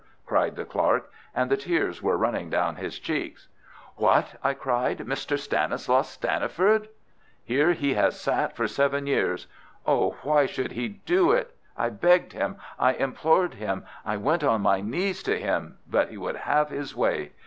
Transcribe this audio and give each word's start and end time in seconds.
cried 0.25 0.55
the 0.55 0.65
clerk, 0.65 1.11
and 1.35 1.51
the 1.51 1.55
tears 1.55 2.01
were 2.01 2.17
running 2.17 2.49
down 2.49 2.77
his 2.77 2.97
cheeks. 2.97 3.49
"What!" 3.97 4.33
I 4.43 4.55
cried, 4.55 4.97
"Mr. 4.97 5.37
Stanislaus 5.37 6.09
Stanniford!" 6.17 6.87
"Here 7.43 7.73
he 7.73 7.93
has 7.93 8.19
sat 8.19 8.55
for 8.55 8.67
seven 8.67 9.05
years. 9.05 9.45
Oh, 9.85 10.15
why 10.23 10.49
would 10.57 10.71
he 10.71 10.87
do 10.89 11.31
it? 11.33 11.55
I 11.77 11.89
begged 11.89 12.33
him, 12.33 12.55
I 12.79 12.93
implored 12.93 13.53
him, 13.53 13.85
I 14.03 14.17
went 14.17 14.43
on 14.43 14.61
my 14.61 14.81
knees 14.81 15.21
to 15.21 15.39
him, 15.39 15.77
but 15.85 16.09
he 16.09 16.17
would 16.17 16.35
have 16.35 16.69
his 16.69 16.95
way. 16.95 17.33